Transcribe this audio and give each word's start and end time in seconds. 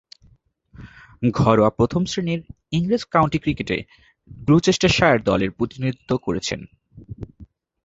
ঘরোয়া 1.33 1.69
প্রথম-শ্রেণীর 1.69 2.41
ইংরেজ 2.71 3.03
কাউন্টি 3.05 3.39
ক্রিকেটে 3.39 3.77
গ্লুচেস্টারশায়ার 4.31 5.23
দলের 5.23 5.51
প্রতিনিধিত্ব 5.51 6.17
করেছেন। 6.17 6.59